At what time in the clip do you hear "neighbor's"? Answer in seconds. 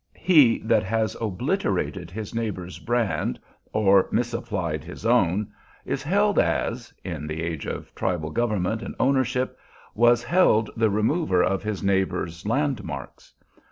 2.33-2.79, 11.83-12.47